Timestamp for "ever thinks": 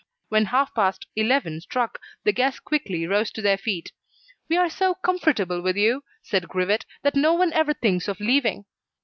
7.53-8.07